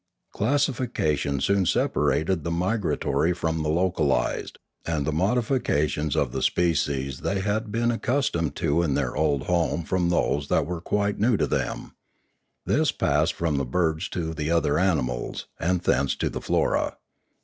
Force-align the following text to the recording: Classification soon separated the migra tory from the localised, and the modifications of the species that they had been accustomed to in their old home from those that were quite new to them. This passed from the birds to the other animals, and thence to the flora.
Classification 0.31 1.39
soon 1.39 1.63
separated 1.67 2.43
the 2.43 2.49
migra 2.49 2.99
tory 2.99 3.33
from 3.33 3.61
the 3.61 3.69
localised, 3.69 4.57
and 4.83 5.05
the 5.05 5.11
modifications 5.11 6.15
of 6.15 6.31
the 6.31 6.41
species 6.41 7.19
that 7.19 7.35
they 7.35 7.41
had 7.41 7.71
been 7.71 7.91
accustomed 7.91 8.55
to 8.55 8.81
in 8.81 8.95
their 8.95 9.15
old 9.15 9.43
home 9.43 9.83
from 9.83 10.09
those 10.09 10.47
that 10.47 10.65
were 10.65 10.81
quite 10.81 11.19
new 11.19 11.37
to 11.37 11.45
them. 11.45 11.93
This 12.65 12.91
passed 12.91 13.33
from 13.33 13.57
the 13.57 13.63
birds 13.63 14.09
to 14.09 14.33
the 14.33 14.49
other 14.49 14.79
animals, 14.79 15.45
and 15.59 15.81
thence 15.81 16.15
to 16.15 16.31
the 16.31 16.41
flora. 16.41 16.97